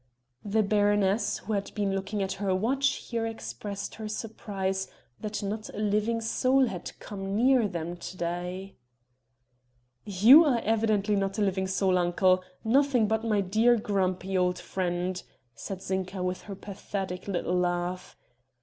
[0.43, 4.87] The baroness who had been looking at her watch here expressed her surprise
[5.19, 8.77] that not a living soul had come near them to day.
[10.03, 15.21] "You are evidently not a living soul, uncle nothing but my dear grumpy old friend,"
[15.53, 18.17] said Zinka with her pathetic little laugh.